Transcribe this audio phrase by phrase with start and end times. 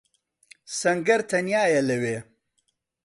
[0.77, 2.17] سەنگەر تەنیایە لەوێ.